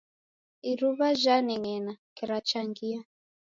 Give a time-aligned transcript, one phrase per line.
[0.71, 2.99] Iruw'a jhaneng'ena, kira changia.